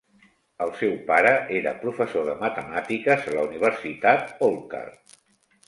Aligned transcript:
El 0.65 0.71
seu 0.79 0.95
pare 1.09 1.33
era 1.57 1.73
professor 1.83 2.25
de 2.31 2.35
matemàtiques 2.41 3.29
a 3.33 3.37
la 3.37 3.47
universitat 3.53 4.37
Holkar. 4.49 4.85